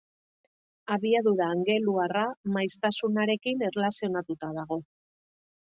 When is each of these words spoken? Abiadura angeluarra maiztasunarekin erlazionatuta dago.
Abiadura 0.95 1.49
angeluarra 1.57 2.25
maiztasunarekin 2.57 3.63
erlazionatuta 3.71 4.53
dago. 4.59 4.83